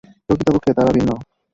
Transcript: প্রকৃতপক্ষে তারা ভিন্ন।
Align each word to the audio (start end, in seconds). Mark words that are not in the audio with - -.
প্রকৃতপক্ষে 0.27 0.71
তারা 0.77 0.91
ভিন্ন। 0.97 1.11